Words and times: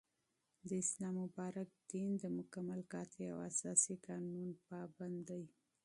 داسلام 0.69 1.15
مبارك 1.23 1.69
دين 1.91 2.11
دمكمل، 2.21 2.81
قاطع 2.91 3.25
او 3.33 3.39
اساسي 3.49 3.93
قانون 4.05 4.49
پابند 4.67 5.19
دى 5.27 5.41